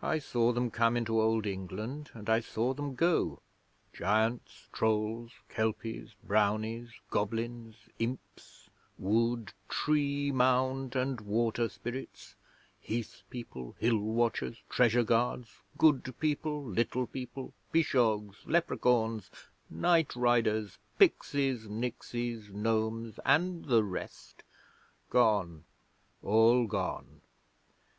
[0.00, 3.42] I saw them come into Old England and I saw them go.
[3.92, 12.34] Giants, trolls, kelpies, brownies, goblins, imps; wood, tree, mound, and water spirits;
[12.80, 19.30] heath people, hill watchers, treasure guards, good people, little people, pishogues, leprechauns,
[19.68, 24.44] night riders, pixies, nixies, gnomes, and the rest
[25.10, 25.64] gone,
[26.22, 27.20] all gone!